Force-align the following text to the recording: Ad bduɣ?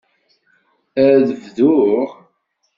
Ad 1.07 1.27
bduɣ? 1.41 2.07